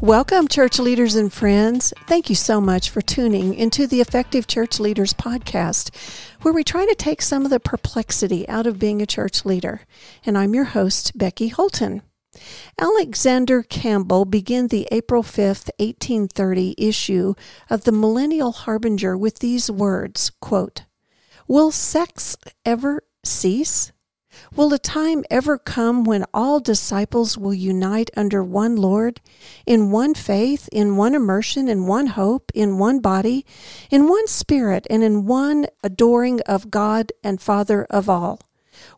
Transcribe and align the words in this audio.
Welcome, 0.00 0.48
church 0.48 0.80
leaders 0.80 1.14
and 1.14 1.32
friends. 1.32 1.94
Thank 2.06 2.28
you 2.28 2.34
so 2.34 2.60
much 2.60 2.90
for 2.90 3.00
tuning 3.00 3.54
into 3.54 3.86
the 3.86 4.00
Effective 4.00 4.46
Church 4.46 4.80
Leaders 4.80 5.14
podcast, 5.14 5.94
where 6.42 6.52
we 6.52 6.64
try 6.64 6.84
to 6.84 6.96
take 6.96 7.22
some 7.22 7.44
of 7.44 7.50
the 7.50 7.60
perplexity 7.60 8.46
out 8.48 8.66
of 8.66 8.78
being 8.78 9.00
a 9.00 9.06
church 9.06 9.44
leader. 9.44 9.82
And 10.26 10.36
I'm 10.36 10.52
your 10.52 10.64
host, 10.64 11.16
Becky 11.16 11.48
Holton. 11.48 12.02
Alexander 12.78 13.62
Campbell 13.62 14.24
began 14.24 14.66
the 14.68 14.88
April 14.90 15.22
5th, 15.22 15.70
1830 15.78 16.74
issue 16.76 17.34
of 17.70 17.84
the 17.84 17.92
Millennial 17.92 18.50
Harbinger 18.50 19.16
with 19.16 19.38
these 19.38 19.70
words 19.70 20.30
quote, 20.40 20.84
Will 21.46 21.70
sects 21.70 22.36
ever 22.66 23.04
cease? 23.24 23.92
Will 24.56 24.72
a 24.72 24.78
time 24.78 25.24
ever 25.30 25.58
come 25.58 26.04
when 26.04 26.24
all 26.32 26.60
disciples 26.60 27.36
will 27.36 27.54
unite 27.54 28.10
under 28.16 28.42
one 28.42 28.76
Lord, 28.76 29.20
in 29.66 29.90
one 29.90 30.14
faith, 30.14 30.68
in 30.72 30.96
one 30.96 31.14
immersion, 31.14 31.68
in 31.68 31.86
one 31.86 32.08
hope, 32.08 32.50
in 32.54 32.78
one 32.78 33.00
body, 33.00 33.44
in 33.90 34.08
one 34.08 34.26
spirit, 34.26 34.86
and 34.90 35.02
in 35.02 35.26
one 35.26 35.66
adoring 35.82 36.40
of 36.42 36.70
God 36.70 37.12
and 37.22 37.40
Father 37.40 37.84
of 37.90 38.08
all? 38.08 38.40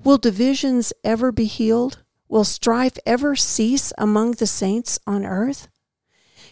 Will 0.03 0.19
divisions 0.19 0.93
ever 1.05 1.33
be 1.33 1.45
healed? 1.45 2.03
Will 2.29 2.45
strife 2.45 2.99
ever 3.07 3.37
cease 3.37 3.93
among 3.99 4.33
the 4.33 4.47
saints 4.47 4.99
on 5.07 5.25
earth? 5.25 5.69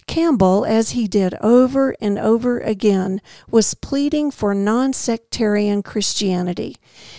Campbell, 0.07 0.65
as 0.65 0.91
he 0.91 1.07
did 1.07 1.35
over 1.41 1.95
and 2.01 2.19
over 2.19 2.61
again, 2.61 3.21
was 3.51 3.75
pleading 3.75 4.31
for 4.31 4.55
non 4.55 4.93
sectarian 4.93 5.83
Christianity. 5.83 6.77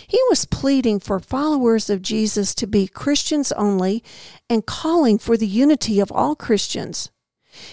He 0.08 0.20
was 0.30 0.46
pleading 0.46 1.00
for 1.00 1.20
followers 1.20 1.90
of 1.90 2.02
Jesus 2.02 2.54
to 2.56 2.68
be 2.68 2.88
Christians 2.88 3.52
only 3.54 4.04
and 4.50 4.66
calling 4.66 5.18
for 5.18 5.36
the 5.36 5.48
unity 5.48 6.00
of 6.00 6.12
all 6.12 6.36
Christians. 6.36 7.10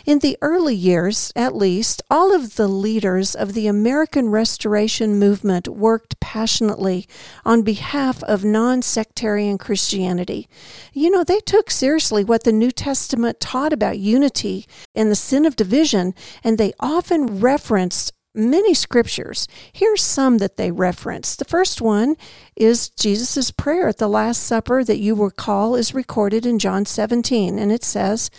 In 0.05 0.19
the 0.21 0.37
early 0.43 0.75
years, 0.75 1.33
at 1.37 1.55
least, 1.55 2.03
all 2.11 2.35
of 2.35 2.57
the 2.57 2.69
leaders 2.69 3.35
of 3.35 3.55
the 3.55 3.67
American 3.67 4.29
Restoration 4.29 5.19
movement 5.19 5.69
worked 5.69 6.21
passionately 6.21 7.07
on 7.45 7.63
behalf 7.63 8.23
of 8.25 8.45
non 8.45 8.83
sectarian 8.83 9.59
Christianity. 9.59 10.49
You 10.93 11.11
know, 11.11 11.25
they 11.25 11.41
took 11.41 11.71
seriously 11.71 12.25
what 12.25 12.45
the 12.45 12.53
New 12.53 12.71
Testament 12.71 13.41
taught 13.41 13.73
about 13.73 13.99
unity 13.99 14.67
and 14.95 15.11
the 15.11 15.17
sin 15.17 15.45
of 15.45 15.57
division, 15.57 16.15
and 16.43 16.59
they 16.59 16.73
often 16.81 17.41
referenced 17.41 18.13
many 18.35 18.75
scriptures. 18.75 19.47
Here's 19.73 20.03
some 20.03 20.39
that 20.39 20.57
they 20.57 20.71
reference. 20.71 21.37
The 21.37 21.45
first 21.45 21.81
one 21.81 22.17
is 22.57 22.89
Jesus' 22.91 23.51
prayer 23.51 23.89
at 23.89 23.99
the 23.99 24.09
Last 24.09 24.43
Supper 24.43 24.85
that 24.85 24.99
you 24.99 25.15
recall 25.15 25.75
is 25.75 25.95
recorded 25.95 26.47
in 26.47 26.59
John 26.59 26.87
17, 26.87 27.59
and 27.59 27.71
it 27.71 27.85
says, 27.85 28.31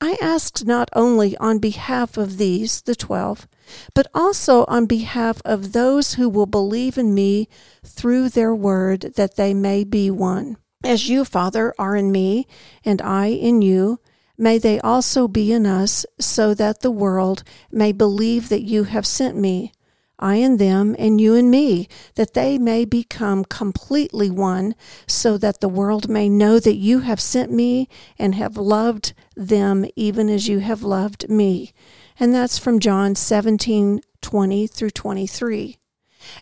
I 0.00 0.16
asked 0.20 0.66
not 0.66 0.88
only 0.94 1.36
on 1.36 1.58
behalf 1.58 2.16
of 2.16 2.38
these, 2.38 2.80
the 2.82 2.94
twelve, 2.94 3.46
but 3.94 4.06
also 4.14 4.64
on 4.66 4.86
behalf 4.86 5.42
of 5.44 5.72
those 5.72 6.14
who 6.14 6.28
will 6.28 6.46
believe 6.46 6.96
in 6.96 7.14
me 7.14 7.48
through 7.84 8.30
their 8.30 8.54
word, 8.54 9.12
that 9.16 9.36
they 9.36 9.52
may 9.52 9.84
be 9.84 10.10
one. 10.10 10.56
As 10.82 11.10
you, 11.10 11.26
Father, 11.26 11.74
are 11.78 11.94
in 11.94 12.10
me, 12.10 12.46
and 12.84 13.02
I 13.02 13.26
in 13.26 13.60
you, 13.60 14.00
may 14.38 14.56
they 14.56 14.80
also 14.80 15.28
be 15.28 15.52
in 15.52 15.66
us, 15.66 16.06
so 16.18 16.54
that 16.54 16.80
the 16.80 16.90
world 16.90 17.44
may 17.70 17.92
believe 17.92 18.48
that 18.48 18.62
you 18.62 18.84
have 18.84 19.06
sent 19.06 19.36
me. 19.36 19.72
I 20.20 20.36
and 20.36 20.58
them, 20.58 20.94
and 20.98 21.20
you 21.20 21.34
and 21.34 21.50
me, 21.50 21.88
that 22.14 22.34
they 22.34 22.58
may 22.58 22.84
become 22.84 23.44
completely 23.44 24.30
one, 24.30 24.74
so 25.08 25.36
that 25.38 25.60
the 25.60 25.68
world 25.68 26.08
may 26.08 26.28
know 26.28 26.60
that 26.60 26.76
you 26.76 27.00
have 27.00 27.20
sent 27.20 27.50
me 27.50 27.88
and 28.18 28.36
have 28.36 28.56
loved 28.56 29.12
them 29.34 29.86
even 29.96 30.28
as 30.28 30.46
you 30.46 30.60
have 30.60 30.82
loved 30.82 31.28
me. 31.28 31.72
And 32.20 32.32
that's 32.34 32.58
from 32.58 32.78
John 32.78 33.14
17 33.14 34.02
20 34.20 34.66
through 34.66 34.90
23. 34.90 35.79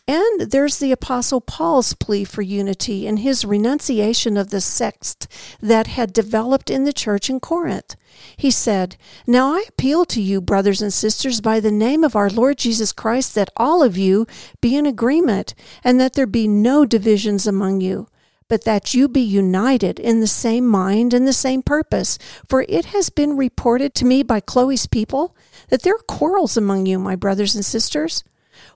And 0.07 0.51
there's 0.51 0.79
the 0.79 0.93
Apostle 0.93 1.41
Paul's 1.41 1.95
plea 1.95 2.25
for 2.25 2.43
unity 2.43 3.07
and 3.07 3.19
his 3.19 3.45
renunciation 3.45 4.37
of 4.37 4.51
the 4.51 4.61
sects 4.61 5.17
that 5.61 5.87
had 5.87 6.13
developed 6.13 6.71
in 6.71 6.85
the 6.85 6.93
church 6.93 7.31
in 7.31 7.41
Corinth. 7.41 7.97
He 8.37 8.51
said, 8.51 8.97
Now 9.27 9.53
I 9.53 9.65
appeal 9.69 10.05
to 10.07 10.21
you, 10.21 10.41
brothers 10.41 10.83
and 10.83 10.93
sisters, 10.93 11.41
by 11.41 11.61
the 11.61 11.71
name 11.71 12.05
of 12.05 12.17
our 12.17 12.31
Lord 12.31 12.59
Jesus 12.59 12.93
Christ, 12.93 13.35
that 13.35 13.51
all 13.57 13.83
of 13.83 13.97
you 13.97 14.27
be 14.61 14.77
in 14.77 14.87
agreement, 14.87 15.55
and 15.85 16.01
that 16.01 16.15
there 16.15 16.27
be 16.27 16.49
no 16.49 16.85
divisions 16.85 17.47
among 17.47 17.81
you 17.81 18.09
but 18.49 18.65
that 18.65 18.95
you 18.95 19.09
be 19.09 19.21
united 19.21 20.01
in 20.01 20.21
the 20.21 20.27
same 20.27 20.67
mind 20.67 21.13
and 21.13 21.29
the 21.29 21.33
same 21.33 21.63
purpose. 21.63 22.19
For 22.49 22.65
it 22.69 22.87
has 22.87 23.11
been 23.11 23.37
reported 23.37 23.95
to 23.97 24.07
me 24.07 24.23
by 24.23 24.41
Chloe's 24.41 24.87
people 24.87 25.37
that 25.69 25.83
there 25.83 25.95
are 25.95 26.03
quarrels 26.09 26.57
among 26.57 26.87
you, 26.87 26.99
my 26.99 27.15
brothers 27.15 27.55
and 27.55 27.65
sisters. 27.65 28.25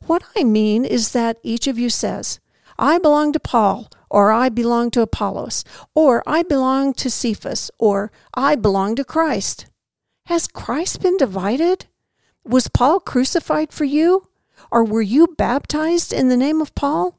What 0.06 0.24
I 0.36 0.44
mean 0.44 0.84
is 0.84 1.12
that 1.12 1.38
each 1.42 1.66
of 1.66 1.78
you 1.78 1.88
says, 1.88 2.40
I 2.78 2.98
belong 2.98 3.32
to 3.32 3.40
Paul, 3.40 3.88
or 4.10 4.32
I 4.32 4.48
belong 4.48 4.90
to 4.92 5.02
Apollos, 5.02 5.64
or 5.94 6.22
I 6.26 6.42
belong 6.42 6.94
to 6.94 7.10
Cephas, 7.10 7.70
or 7.78 8.10
I 8.34 8.56
belong 8.56 8.96
to 8.96 9.04
Christ. 9.04 9.66
Has 10.26 10.48
Christ 10.48 11.00
been 11.02 11.16
divided? 11.16 11.86
Was 12.44 12.68
Paul 12.68 13.00
crucified 13.00 13.72
for 13.72 13.84
you? 13.84 14.28
Or 14.70 14.84
were 14.84 15.02
you 15.02 15.28
baptized 15.38 16.12
in 16.12 16.28
the 16.28 16.36
name 16.36 16.60
of 16.60 16.74
Paul? 16.74 17.18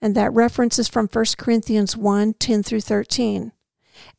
And 0.00 0.14
that 0.14 0.32
reference 0.32 0.78
is 0.78 0.88
from 0.88 1.08
1 1.08 1.24
Corinthians 1.38 1.96
1 1.96 2.34
10 2.34 2.62
through 2.62 2.82
13. 2.82 3.52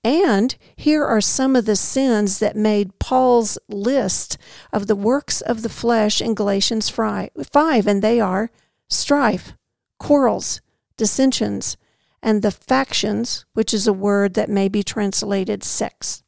And 0.03 0.55
here 0.75 1.03
are 1.03 1.21
some 1.21 1.55
of 1.55 1.65
the 1.65 1.75
sins 1.75 2.39
that 2.39 2.55
made 2.55 2.99
Paul's 2.99 3.57
list 3.67 4.37
of 4.71 4.87
the 4.87 4.95
works 4.95 5.41
of 5.41 5.61
the 5.61 5.69
flesh 5.69 6.21
in 6.21 6.35
Galatians 6.35 6.89
5, 6.89 7.87
and 7.87 8.01
they 8.01 8.19
are 8.19 8.51
strife, 8.87 9.53
quarrels, 9.99 10.61
dissensions, 10.97 11.77
and 12.21 12.41
the 12.41 12.51
factions, 12.51 13.45
which 13.53 13.73
is 13.73 13.87
a 13.87 13.93
word 13.93 14.33
that 14.33 14.49
may 14.49 14.67
be 14.67 14.83
translated 14.83 15.63
sects. 15.63 16.23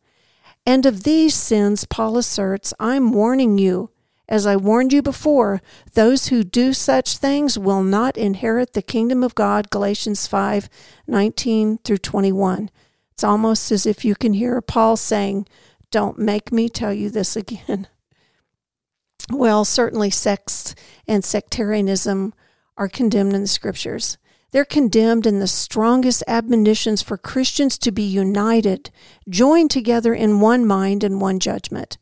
And 0.65 0.85
of 0.85 1.03
these 1.03 1.33
sins, 1.33 1.85
Paul 1.85 2.17
asserts, 2.17 2.73
I'm 2.79 3.11
warning 3.11 3.57
you, 3.57 3.89
as 4.29 4.45
I 4.45 4.57
warned 4.57 4.91
you 4.91 5.01
before, 5.01 5.61
those 5.93 6.27
who 6.27 6.43
do 6.43 6.73
such 6.73 7.17
things 7.17 7.57
will 7.57 7.81
not 7.81 8.17
inherit 8.17 8.73
the 8.73 8.81
kingdom 8.81 9.23
of 9.23 9.35
God, 9.35 9.69
Galatians 9.69 10.27
5 10.27 10.69
19 11.07 11.77
through 11.79 11.99
21. 11.99 12.69
It's 13.17 13.23
almost 13.23 13.71
as 13.71 13.87
if 13.87 14.05
you 14.05 14.13
can 14.13 14.33
hear 14.33 14.61
Paul 14.61 14.95
saying, 14.95 15.47
Don't 15.89 16.19
make 16.19 16.51
me 16.51 16.69
tell 16.69 16.93
you 16.93 17.09
this 17.09 17.35
again. 17.35 17.87
Well, 19.31 19.65
certainly 19.65 20.11
sects 20.11 20.75
and 21.07 21.25
sectarianism 21.25 22.33
are 22.77 22.87
condemned 22.87 23.33
in 23.33 23.41
the 23.41 23.47
scriptures. 23.47 24.19
They're 24.51 24.63
condemned 24.63 25.25
in 25.25 25.39
the 25.39 25.47
strongest 25.47 26.23
admonitions 26.27 27.01
for 27.01 27.17
Christians 27.17 27.77
to 27.79 27.91
be 27.91 28.03
united, 28.03 28.91
joined 29.27 29.71
together 29.71 30.13
in 30.13 30.39
one 30.39 30.65
mind 30.65 31.03
and 31.03 31.19
one 31.19 31.39
judgment. 31.39 31.97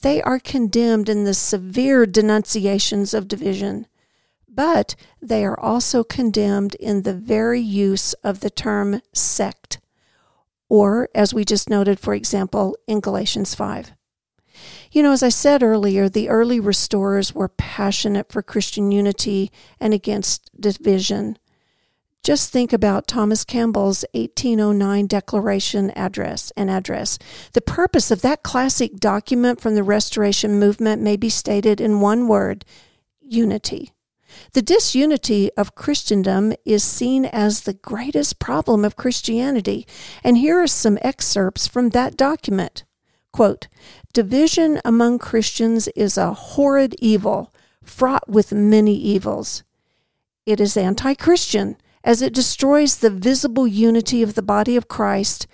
They 0.00 0.22
are 0.22 0.38
condemned 0.38 1.08
in 1.08 1.24
the 1.24 1.34
severe 1.34 2.06
denunciations 2.06 3.12
of 3.12 3.28
division. 3.28 3.88
But 4.48 4.94
they 5.20 5.44
are 5.44 5.58
also 5.58 6.02
condemned 6.04 6.76
in 6.76 7.02
the 7.02 7.14
very 7.14 7.60
use 7.60 8.14
of 8.22 8.40
the 8.40 8.50
term 8.50 9.02
sect 9.12 9.79
or 10.70 11.10
as 11.14 11.34
we 11.34 11.44
just 11.44 11.68
noted, 11.68 12.00
for 12.00 12.14
example, 12.14 12.74
in 12.86 13.00
Galatians 13.00 13.54
5. 13.54 13.92
You 14.92 15.02
know, 15.02 15.12
as 15.12 15.22
I 15.22 15.28
said 15.28 15.62
earlier, 15.62 16.08
the 16.08 16.28
early 16.28 16.58
restorers 16.60 17.34
were 17.34 17.48
passionate 17.48 18.32
for 18.32 18.42
Christian 18.42 18.90
unity 18.90 19.52
and 19.78 19.92
against 19.92 20.50
division. 20.58 21.38
Just 22.22 22.52
think 22.52 22.72
about 22.72 23.06
Thomas 23.06 23.44
Campbell's 23.44 24.04
1809 24.12 25.06
Declaration 25.06 25.90
address 25.92 26.52
and 26.56 26.70
address. 26.70 27.18
The 27.54 27.62
purpose 27.62 28.10
of 28.10 28.22
that 28.22 28.42
classic 28.42 28.96
document 28.96 29.60
from 29.60 29.74
the 29.74 29.82
Restoration 29.82 30.58
movement 30.58 31.02
may 31.02 31.16
be 31.16 31.30
stated 31.30 31.80
in 31.80 32.00
one 32.00 32.28
word 32.28 32.64
unity. 33.20 33.92
The 34.52 34.62
disunity 34.62 35.50
of 35.56 35.74
Christendom 35.74 36.52
is 36.64 36.82
seen 36.82 37.24
as 37.24 37.62
the 37.62 37.74
greatest 37.74 38.38
problem 38.38 38.84
of 38.84 38.96
Christianity, 38.96 39.86
and 40.24 40.36
here 40.36 40.60
are 40.60 40.66
some 40.66 40.98
excerpts 41.02 41.66
from 41.66 41.90
that 41.90 42.16
document. 42.16 42.84
Quote, 43.32 43.68
Division 44.12 44.80
among 44.84 45.18
Christians 45.18 45.88
is 45.88 46.18
a 46.18 46.34
horrid 46.34 46.96
evil, 46.98 47.54
fraught 47.82 48.28
with 48.28 48.52
many 48.52 48.94
evils. 48.94 49.62
It 50.46 50.60
is 50.60 50.76
anti 50.76 51.14
Christian, 51.14 51.76
as 52.02 52.22
it 52.22 52.34
destroys 52.34 52.96
the 52.96 53.10
visible 53.10 53.66
unity 53.66 54.22
of 54.22 54.34
the 54.34 54.42
body 54.42 54.76
of 54.76 54.88
Christ, 54.88 55.46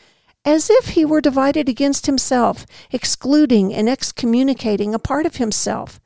as 0.44 0.70
if 0.70 0.90
he 0.90 1.04
were 1.04 1.20
divided 1.20 1.68
against 1.68 2.06
himself, 2.06 2.64
excluding 2.92 3.74
and 3.74 3.88
excommunicating 3.88 4.94
a 4.94 4.98
part 4.98 5.26
of 5.26 5.36
himself. 5.36 6.00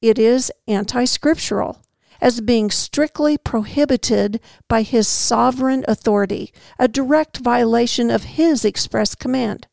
It 0.00 0.18
is 0.18 0.52
anti 0.68 1.04
scriptural 1.04 1.81
as 2.22 2.40
being 2.40 2.70
strictly 2.70 3.36
prohibited 3.36 4.40
by 4.68 4.82
his 4.82 5.08
sovereign 5.08 5.84
authority, 5.88 6.52
a 6.78 6.86
direct 6.86 7.38
violation 7.38 8.10
of 8.10 8.22
his 8.22 8.64
express 8.64 9.16
command. 9.16 9.66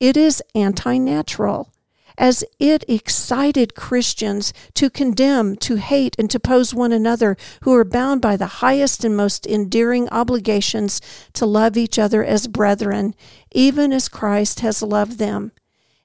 It 0.00 0.16
is 0.16 0.42
anti 0.54 0.96
natural, 0.96 1.70
as 2.16 2.42
it 2.58 2.82
excited 2.88 3.74
Christians 3.74 4.54
to 4.74 4.88
condemn, 4.88 5.54
to 5.56 5.76
hate, 5.76 6.16
and 6.18 6.30
to 6.30 6.38
oppose 6.38 6.72
one 6.72 6.92
another 6.92 7.36
who 7.62 7.74
are 7.74 7.84
bound 7.84 8.22
by 8.22 8.38
the 8.38 8.62
highest 8.64 9.04
and 9.04 9.14
most 9.14 9.46
endearing 9.46 10.08
obligations 10.08 11.02
to 11.34 11.44
love 11.44 11.76
each 11.76 11.98
other 11.98 12.24
as 12.24 12.48
brethren, 12.48 13.14
even 13.52 13.92
as 13.92 14.08
Christ 14.08 14.60
has 14.60 14.82
loved 14.82 15.18
them. 15.18 15.52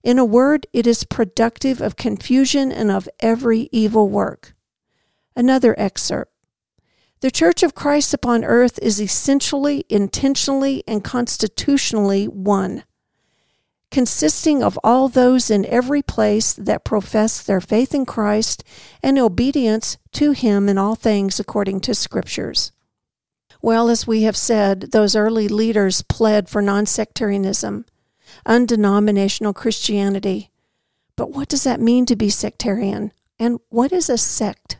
In 0.03 0.19
a 0.19 0.25
word, 0.25 0.67
it 0.73 0.85
is 0.85 1.05
productive 1.05 1.79
of 1.79 1.95
confusion 1.95 2.73
and 2.73 2.91
of 2.91 3.07
every 3.21 3.69
evil 3.71 4.09
work. 4.09 4.55
Another 5.35 5.75
excerpt. 5.77 6.31
The 7.21 7.31
Church 7.31 7.63
of 7.63 7.73
Christ 7.73 8.13
upon 8.13 8.43
earth 8.43 8.77
is 8.81 9.01
essentially, 9.01 9.85
intentionally, 9.89 10.83
and 10.87 11.03
constitutionally 11.03 12.27
one, 12.27 12.83
consisting 13.89 14.61
of 14.61 14.77
all 14.83 15.07
those 15.07 15.49
in 15.49 15.65
every 15.65 16.01
place 16.01 16.53
that 16.53 16.83
profess 16.83 17.41
their 17.41 17.61
faith 17.61 17.95
in 17.95 18.05
Christ 18.05 18.63
and 19.01 19.17
obedience 19.17 19.97
to 20.11 20.31
Him 20.31 20.69
in 20.69 20.77
all 20.77 20.95
things 20.95 21.39
according 21.39 21.79
to 21.81 21.95
Scriptures. 21.95 22.71
Well, 23.61 23.89
as 23.89 24.05
we 24.05 24.21
have 24.21 24.37
said, 24.37 24.91
those 24.91 25.15
early 25.15 25.47
leaders 25.47 26.03
pled 26.03 26.47
for 26.47 26.61
non 26.61 26.85
sectarianism, 26.85 27.85
undenominational 28.45 29.53
Christianity. 29.53 30.51
But 31.15 31.31
what 31.31 31.47
does 31.47 31.63
that 31.63 31.79
mean 31.79 32.05
to 32.05 32.15
be 32.15 32.29
sectarian? 32.29 33.11
And 33.39 33.59
what 33.69 33.91
is 33.91 34.09
a 34.09 34.17
sect? 34.17 34.77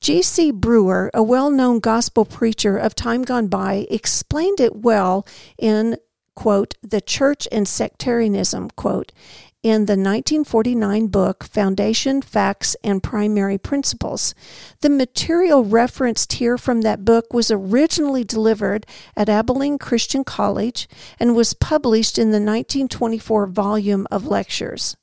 G.C. 0.00 0.50
Brewer, 0.52 1.10
a 1.14 1.22
well 1.22 1.50
known 1.50 1.80
gospel 1.80 2.24
preacher 2.24 2.76
of 2.76 2.94
time 2.94 3.22
gone 3.22 3.48
by, 3.48 3.86
explained 3.90 4.60
it 4.60 4.76
well 4.76 5.26
in, 5.58 5.96
quote, 6.34 6.74
The 6.82 7.00
Church 7.00 7.48
and 7.50 7.66
Sectarianism, 7.66 8.70
quote, 8.76 9.12
in 9.62 9.86
the 9.86 9.92
1949 9.92 11.08
book 11.08 11.44
Foundation, 11.44 12.22
Facts, 12.22 12.76
and 12.84 13.02
Primary 13.02 13.58
Principles. 13.58 14.34
The 14.80 14.90
material 14.90 15.64
referenced 15.64 16.34
here 16.34 16.56
from 16.56 16.82
that 16.82 17.04
book 17.04 17.32
was 17.32 17.50
originally 17.50 18.22
delivered 18.22 18.86
at 19.16 19.28
Abilene 19.28 19.78
Christian 19.78 20.22
College 20.22 20.88
and 21.18 21.34
was 21.34 21.54
published 21.54 22.18
in 22.18 22.28
the 22.28 22.38
1924 22.38 23.46
volume 23.48 24.06
of 24.10 24.26
lectures. 24.26 24.96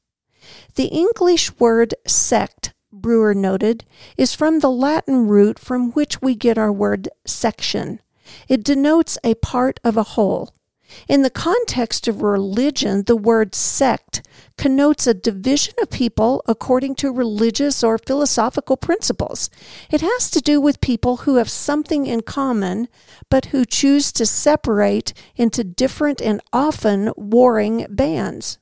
The 0.75 0.85
English 0.85 1.59
word 1.59 1.95
sect 2.07 2.73
Brewer 3.01 3.33
noted, 3.33 3.85
is 4.17 4.33
from 4.33 4.59
the 4.59 4.71
Latin 4.71 5.27
root 5.27 5.59
from 5.59 5.91
which 5.91 6.21
we 6.21 6.33
get 6.35 6.57
our 6.57 6.71
word 6.71 7.09
section. 7.25 8.01
It 8.47 8.63
denotes 8.63 9.17
a 9.23 9.35
part 9.35 9.79
of 9.83 9.97
a 9.97 10.03
whole. 10.03 10.53
In 11.07 11.23
the 11.23 11.29
context 11.29 12.07
of 12.07 12.21
religion, 12.21 13.03
the 13.03 13.15
word 13.15 13.55
sect 13.55 14.21
connotes 14.57 15.07
a 15.07 15.13
division 15.13 15.73
of 15.81 15.89
people 15.89 16.43
according 16.47 16.95
to 16.95 17.11
religious 17.11 17.83
or 17.83 17.97
philosophical 17.97 18.77
principles. 18.77 19.49
It 19.91 20.01
has 20.01 20.29
to 20.31 20.41
do 20.41 20.61
with 20.61 20.81
people 20.81 21.17
who 21.17 21.35
have 21.35 21.49
something 21.49 22.05
in 22.05 22.21
common, 22.21 22.87
but 23.29 23.45
who 23.45 23.65
choose 23.65 24.11
to 24.13 24.25
separate 24.25 25.13
into 25.35 25.63
different 25.63 26.21
and 26.21 26.41
often 26.53 27.11
warring 27.17 27.87
bands. 27.89 28.59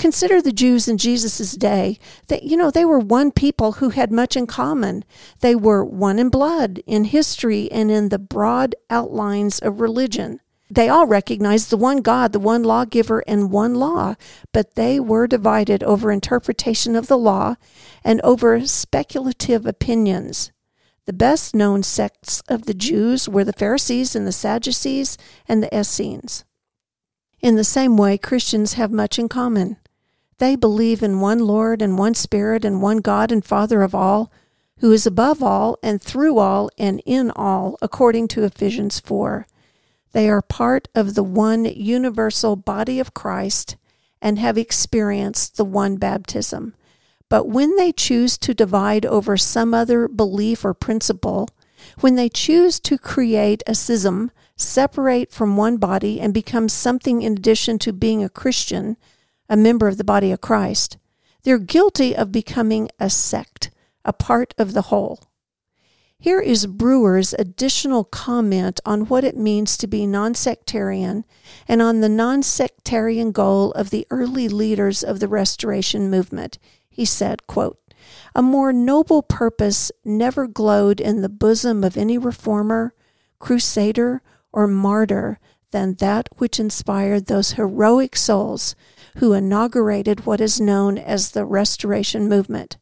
Consider 0.00 0.40
the 0.40 0.50
Jews 0.50 0.88
in 0.88 0.96
Jesus' 0.96 1.52
day. 1.52 1.98
That 2.28 2.44
you 2.44 2.56
know, 2.56 2.70
they 2.70 2.86
were 2.86 2.98
one 2.98 3.30
people 3.30 3.72
who 3.72 3.90
had 3.90 4.10
much 4.10 4.34
in 4.34 4.46
common. 4.46 5.04
They 5.40 5.54
were 5.54 5.84
one 5.84 6.18
in 6.18 6.30
blood, 6.30 6.78
in 6.86 7.04
history, 7.04 7.70
and 7.70 7.90
in 7.90 8.08
the 8.08 8.18
broad 8.18 8.74
outlines 8.88 9.58
of 9.58 9.78
religion. 9.78 10.40
They 10.70 10.88
all 10.88 11.06
recognized 11.06 11.68
the 11.68 11.76
one 11.76 11.98
God, 11.98 12.32
the 12.32 12.40
one 12.40 12.62
lawgiver, 12.62 13.22
and 13.26 13.50
one 13.50 13.74
law, 13.74 14.14
but 14.54 14.74
they 14.74 14.98
were 14.98 15.26
divided 15.26 15.82
over 15.82 16.10
interpretation 16.10 16.96
of 16.96 17.08
the 17.08 17.18
law 17.18 17.56
and 18.02 18.22
over 18.22 18.64
speculative 18.64 19.66
opinions. 19.66 20.50
The 21.04 21.12
best 21.12 21.54
known 21.54 21.82
sects 21.82 22.40
of 22.48 22.62
the 22.62 22.72
Jews 22.72 23.28
were 23.28 23.44
the 23.44 23.52
Pharisees 23.52 24.16
and 24.16 24.26
the 24.26 24.32
Sadducees 24.32 25.18
and 25.46 25.62
the 25.62 25.78
Essenes. 25.78 26.46
In 27.42 27.56
the 27.56 27.64
same 27.64 27.98
way, 27.98 28.16
Christians 28.16 28.74
have 28.74 28.90
much 28.90 29.18
in 29.18 29.28
common. 29.28 29.76
They 30.40 30.56
believe 30.56 31.02
in 31.02 31.20
one 31.20 31.40
Lord 31.40 31.82
and 31.82 31.98
one 31.98 32.14
Spirit 32.14 32.64
and 32.64 32.80
one 32.80 32.98
God 32.98 33.30
and 33.30 33.44
Father 33.44 33.82
of 33.82 33.94
all, 33.94 34.32
who 34.78 34.90
is 34.90 35.06
above 35.06 35.42
all 35.42 35.78
and 35.82 36.00
through 36.00 36.38
all 36.38 36.70
and 36.78 37.02
in 37.04 37.30
all, 37.32 37.76
according 37.82 38.28
to 38.28 38.44
Ephesians 38.44 39.00
4. 39.00 39.46
They 40.12 40.30
are 40.30 40.40
part 40.40 40.88
of 40.94 41.14
the 41.14 41.22
one 41.22 41.66
universal 41.66 42.56
body 42.56 42.98
of 42.98 43.12
Christ 43.12 43.76
and 44.22 44.38
have 44.38 44.56
experienced 44.56 45.58
the 45.58 45.64
one 45.66 45.96
baptism. 45.96 46.74
But 47.28 47.46
when 47.46 47.76
they 47.76 47.92
choose 47.92 48.38
to 48.38 48.54
divide 48.54 49.04
over 49.04 49.36
some 49.36 49.74
other 49.74 50.08
belief 50.08 50.64
or 50.64 50.72
principle, 50.72 51.50
when 52.00 52.14
they 52.14 52.30
choose 52.30 52.80
to 52.80 52.96
create 52.96 53.62
a 53.66 53.74
schism, 53.74 54.30
separate 54.56 55.30
from 55.32 55.58
one 55.58 55.76
body, 55.76 56.18
and 56.18 56.32
become 56.32 56.70
something 56.70 57.20
in 57.20 57.34
addition 57.34 57.78
to 57.80 57.92
being 57.92 58.24
a 58.24 58.30
Christian, 58.30 58.96
a 59.50 59.56
member 59.56 59.88
of 59.88 59.98
the 59.98 60.04
body 60.04 60.30
of 60.30 60.40
Christ, 60.40 60.96
they're 61.42 61.58
guilty 61.58 62.14
of 62.14 62.30
becoming 62.30 62.88
a 63.00 63.10
sect, 63.10 63.70
a 64.04 64.12
part 64.12 64.54
of 64.56 64.72
the 64.72 64.82
whole. 64.82 65.20
Here 66.18 66.40
is 66.40 66.66
Brewer's 66.66 67.34
additional 67.38 68.04
comment 68.04 68.78
on 68.84 69.06
what 69.06 69.24
it 69.24 69.36
means 69.36 69.76
to 69.78 69.86
be 69.86 70.06
non 70.06 70.34
sectarian 70.34 71.24
and 71.66 71.82
on 71.82 72.00
the 72.00 72.10
non 72.10 72.42
sectarian 72.42 73.32
goal 73.32 73.72
of 73.72 73.90
the 73.90 74.06
early 74.10 74.46
leaders 74.46 75.02
of 75.02 75.18
the 75.18 75.28
Restoration 75.28 76.10
movement. 76.10 76.58
He 76.90 77.06
said, 77.06 77.46
quote, 77.46 77.78
A 78.34 78.42
more 78.42 78.72
noble 78.72 79.22
purpose 79.22 79.90
never 80.04 80.46
glowed 80.46 81.00
in 81.00 81.22
the 81.22 81.30
bosom 81.30 81.82
of 81.82 81.96
any 81.96 82.18
reformer, 82.18 82.94
crusader, 83.38 84.22
or 84.52 84.66
martyr 84.66 85.40
than 85.70 85.94
that 85.94 86.28
which 86.36 86.60
inspired 86.60 87.26
those 87.26 87.52
heroic 87.52 88.14
souls 88.14 88.76
who 89.16 89.32
inaugurated 89.32 90.26
what 90.26 90.40
is 90.40 90.60
known 90.60 90.98
as 90.98 91.30
the 91.30 91.44
Restoration 91.44 92.28
Movement. 92.28 92.76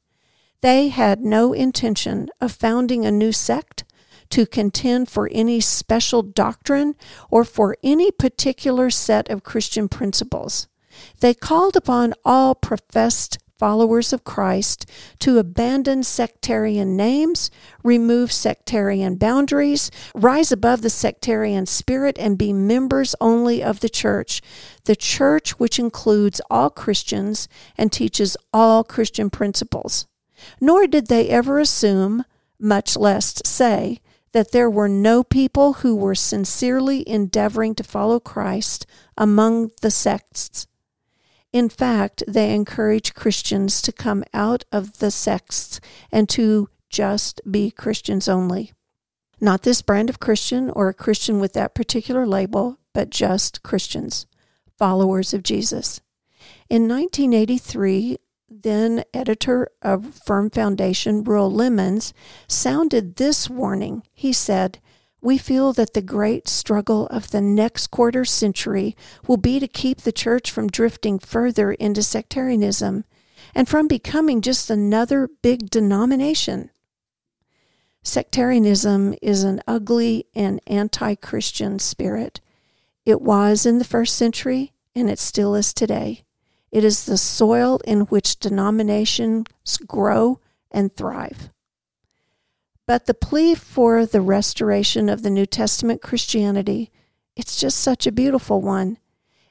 They 0.61 0.89
had 0.89 1.21
no 1.21 1.53
intention 1.53 2.29
of 2.41 2.53
founding 2.53 3.07
a 3.07 3.11
new 3.11 3.33
sect 3.33 3.85
to 4.31 4.47
contend 4.47 5.09
for 5.09 5.29
any 5.33 5.61
special 5.61 6.23
doctrine 6.23 6.95
or 7.31 7.45
for 7.45 7.77
any 7.83 8.11
particular 8.11 8.91
set 8.91 9.31
of 9.31 9.45
Christian 9.45 9.89
principles. 9.89 10.69
They 11.21 11.35
called 11.35 11.77
upon 11.77 12.15
all 12.25 12.55
professed 12.55 13.39
followers 13.59 14.13
of 14.13 14.25
Christ 14.25 14.89
to 15.19 15.39
abandon 15.39 16.03
sectarian 16.03 16.97
names, 16.97 17.51
remove 17.83 18.33
sectarian 18.33 19.17
boundaries, 19.17 19.91
rise 20.15 20.53
above 20.53 20.83
the 20.83 20.91
sectarian 20.91 21.67
spirit, 21.67 22.17
and 22.19 22.39
be 22.39 22.53
members 22.53 23.15
only 23.21 23.63
of 23.63 23.81
the 23.81 23.89
church. 23.89 24.41
The 24.85 24.97
church, 24.97 25.59
which 25.59 25.79
includes 25.79 26.41
all 26.51 26.71
Christians 26.71 27.49
and 27.77 27.93
teaches 27.93 28.37
all 28.53 28.85
Christian 28.85 29.29
principles. 29.29 30.07
Nor 30.61 30.87
did 30.87 31.09
they 31.09 31.29
ever 31.29 31.59
assume, 31.59 32.25
much 32.61 32.97
less 32.97 33.43
say, 33.45 34.01
that 34.33 34.53
there 34.53 34.71
were 34.71 34.89
no 34.89 35.25
people 35.25 35.75
who 35.75 35.97
were 35.97 36.15
sincerely 36.15 37.09
endeavoring 37.09 37.75
to 37.75 37.83
follow 37.83 38.21
Christ 38.21 38.87
among 39.17 39.71
the 39.81 39.91
sects 39.91 40.67
in 41.53 41.69
fact, 41.69 42.23
they 42.29 42.55
encourage 42.55 43.15
Christians 43.15 43.81
to 43.83 43.93
come 43.93 44.25
out 44.35 44.65
of 44.71 44.99
the 44.99 45.11
sects 45.11 45.81
and 46.13 46.29
to 46.31 46.69
just 46.91 47.41
be 47.51 47.71
Christians 47.71 48.29
only. 48.29 48.73
Not 49.41 49.63
this 49.63 49.83
brand 49.83 50.11
of 50.11 50.21
Christian 50.21 50.71
or 50.71 50.89
a 50.89 50.95
Christian 50.95 51.41
with 51.41 51.53
that 51.55 51.75
particular 51.75 52.27
label, 52.27 52.79
but 52.93 53.11
just 53.11 53.63
Christians, 53.63 54.27
followers 54.77 55.33
of 55.33 55.43
Jesus. 55.43 56.01
In 56.69 56.89
1983, 56.89 58.19
then 58.51 59.05
editor 59.15 59.69
of 59.83 60.15
Firm 60.15 60.51
Foundation, 60.51 61.23
Reuel 61.23 61.53
Lemmons, 61.53 62.13
sounded 62.47 63.17
this 63.17 63.49
warning. 63.49 64.03
He 64.13 64.33
said, 64.33 64.81
we 65.29 65.37
feel 65.37 65.75
that 65.75 65.93
the 65.93 66.01
great 66.01 66.49
struggle 66.49 67.07
of 67.09 67.33
the 67.33 67.41
next 67.43 67.89
quarter 67.89 68.25
century 68.25 68.97
will 69.27 69.37
be 69.37 69.61
to 69.61 69.69
keep 69.69 70.01
the 70.01 70.11
church 70.11 70.51
from 70.51 70.69
drifting 70.69 71.19
further 71.19 71.73
into 71.73 72.03
sectarianism 72.03 73.05
and 73.55 73.69
from 73.69 73.87
becoming 73.87 74.41
just 74.41 74.71
another 74.71 75.29
big 75.43 75.69
denomination. 75.69 76.71
Sectarianism 78.03 79.15
is 79.21 79.45
an 79.45 79.61
ugly 79.69 80.25
and 80.35 80.63
anti 80.67 81.15
Christian 81.15 81.79
spirit. 81.79 82.41
It 83.05 83.21
was 83.21 83.67
in 83.67 83.77
the 83.77 83.85
first 83.85 84.17
century, 84.17 84.73
and 84.95 85.11
it 85.11 85.19
still 85.19 85.55
is 85.55 85.75
today. 85.75 86.23
It 86.73 86.85
is 86.85 87.05
the 87.05 87.19
soil 87.19 87.81
in 87.85 88.07
which 88.07 88.39
denominations 88.39 89.45
grow 89.87 90.41
and 90.71 90.91
thrive. 90.97 91.51
But 92.89 93.05
the 93.05 93.13
plea 93.13 93.55
for 93.55 94.07
the 94.07 94.23
restoration 94.23 95.11
of 95.11 95.23
the 95.23 95.29
New 95.29 95.45
Testament 95.45 96.01
Christianity, 96.01 96.91
it's 97.37 97.61
just 97.61 97.79
such 97.79 98.07
a 98.07 98.11
beautiful 98.11 98.63
one. 98.63 98.97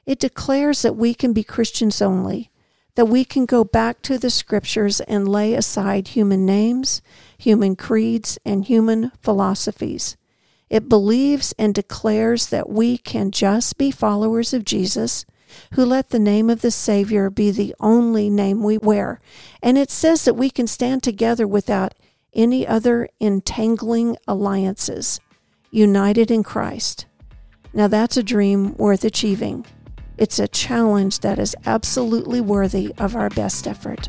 It 0.04 0.18
declares 0.18 0.82
that 0.82 0.96
we 0.96 1.14
can 1.14 1.32
be 1.32 1.44
Christians 1.44 2.02
only, 2.02 2.50
that 2.96 3.04
we 3.04 3.24
can 3.24 3.46
go 3.46 3.62
back 3.62 4.02
to 4.02 4.18
the 4.18 4.28
scriptures 4.28 5.00
and 5.02 5.28
lay 5.28 5.54
aside 5.54 6.08
human 6.08 6.44
names, 6.44 7.00
human 7.38 7.76
creeds, 7.76 8.40
and 8.44 8.64
human 8.64 9.12
philosophies. 9.22 10.16
It 10.68 10.88
believes 10.88 11.54
and 11.56 11.72
declares 11.72 12.48
that 12.48 12.68
we 12.68 12.98
can 12.98 13.30
just 13.30 13.78
be 13.78 13.92
followers 13.92 14.52
of 14.52 14.64
Jesus 14.64 15.24
who 15.74 15.84
let 15.84 16.10
the 16.10 16.18
name 16.18 16.50
of 16.50 16.60
the 16.60 16.72
Savior 16.72 17.30
be 17.30 17.52
the 17.52 17.72
only 17.78 18.30
name 18.30 18.64
we 18.64 18.78
wear. 18.78 19.20
And 19.62 19.78
it 19.78 19.92
says 19.92 20.24
that 20.24 20.34
we 20.34 20.50
can 20.50 20.66
stand 20.66 21.04
together 21.04 21.46
without 21.46 21.94
any 22.38 22.64
other 22.66 23.08
entangling 23.20 24.16
alliances, 24.28 25.20
united 25.72 26.30
in 26.30 26.44
Christ. 26.44 27.04
Now 27.74 27.88
that's 27.88 28.16
a 28.16 28.22
dream 28.22 28.76
worth 28.76 29.04
achieving. 29.04 29.66
It's 30.16 30.38
a 30.38 30.48
challenge 30.48 31.18
that 31.20 31.38
is 31.40 31.56
absolutely 31.66 32.40
worthy 32.40 32.94
of 32.96 33.16
our 33.16 33.28
best 33.28 33.66
effort. 33.66 34.08